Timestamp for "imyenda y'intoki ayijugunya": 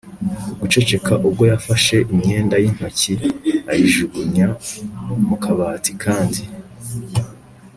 2.13-4.47